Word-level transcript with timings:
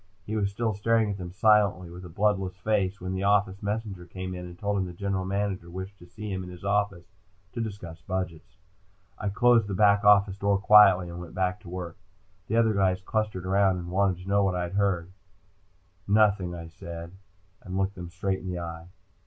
He 0.25 0.35
was 0.35 0.49
still 0.49 0.73
staring 0.73 1.11
at 1.11 1.19
them 1.19 1.31
silently, 1.31 1.91
with 1.91 2.03
a 2.03 2.09
bloodless 2.09 2.57
face, 2.57 2.99
when 2.99 3.13
the 3.13 3.21
office 3.21 3.61
messenger 3.61 4.07
came 4.07 4.33
in 4.33 4.47
and 4.47 4.57
told 4.57 4.79
him 4.79 4.85
the 4.87 4.93
General 4.93 5.25
Manager 5.25 5.69
wished 5.69 5.99
to 5.99 6.07
see 6.07 6.31
him 6.33 6.43
in 6.43 6.49
his 6.49 6.65
office 6.65 7.05
to 7.53 7.61
discuss 7.61 8.01
budgets. 8.01 8.57
I 9.19 9.29
closed 9.29 9.67
the 9.67 9.75
back 9.75 10.03
office 10.03 10.39
door 10.39 10.57
quietly 10.57 11.07
and 11.07 11.19
went 11.21 11.35
back 11.35 11.59
to 11.59 11.69
work. 11.69 11.97
The 12.47 12.55
other 12.55 12.73
guys 12.73 12.99
clustered 13.03 13.45
around 13.45 13.77
and 13.77 13.91
wanted 13.91 14.23
to 14.23 14.27
know 14.27 14.43
what 14.43 14.55
I 14.55 14.69
heard. 14.69 15.11
"Nothing," 16.07 16.55
I 16.55 16.65
said, 16.65 17.11
and 17.61 17.77
looked 17.77 17.93
them 17.93 18.09
straight 18.09 18.39
in 18.39 18.47
the 18.47 18.57
eye. 18.57 18.87